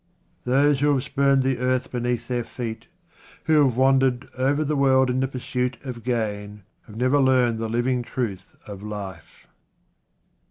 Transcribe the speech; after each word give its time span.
Those 0.45 0.79
who 0.79 0.91
have 0.95 1.03
spurned 1.03 1.43
the 1.43 1.59
earth 1.59 1.91
beneath 1.91 2.27
their 2.27 2.43
feet, 2.43 2.87
who 3.43 3.63
have 3.63 3.77
wandered 3.77 4.27
over 4.35 4.65
the 4.65 4.75
world 4.75 5.11
in 5.11 5.19
the 5.19 5.27
pursuit 5.27 5.77
of 5.83 6.03
gain, 6.03 6.63
have 6.87 6.95
never 6.95 7.19
learned 7.19 7.59
the 7.59 7.69
living 7.69 8.01
truth 8.01 8.55
of 8.65 8.81
life. 8.81 9.45